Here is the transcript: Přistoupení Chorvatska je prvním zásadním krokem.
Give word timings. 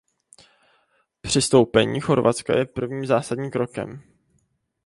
Přistoupení 1.21 1.99
Chorvatska 2.01 2.57
je 2.57 2.65
prvním 2.65 3.05
zásadním 3.05 3.51
krokem. 3.51 4.01